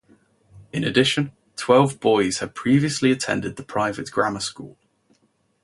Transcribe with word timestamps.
In 0.73 0.83
addition 0.83 1.31
twelve 1.55 1.99
boys 1.99 2.39
had 2.39 2.55
previously 2.55 3.11
attended 3.11 3.55
the 3.55 3.63
private 3.63 4.09
grammar 4.09 4.39
school. 4.39 4.79